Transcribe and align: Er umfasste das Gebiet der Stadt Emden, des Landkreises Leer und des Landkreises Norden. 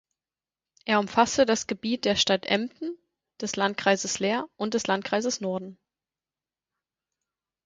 Er 0.85 0.99
umfasste 0.99 1.45
das 1.45 1.67
Gebiet 1.67 2.05
der 2.05 2.15
Stadt 2.15 2.47
Emden, 2.47 2.97
des 3.39 3.55
Landkreises 3.55 4.17
Leer 4.17 4.47
und 4.57 4.73
des 4.73 4.87
Landkreises 4.87 5.41
Norden. 5.41 5.77